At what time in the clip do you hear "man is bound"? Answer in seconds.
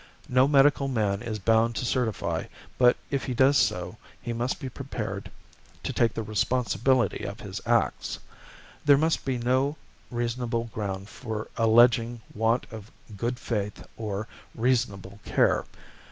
0.87-1.75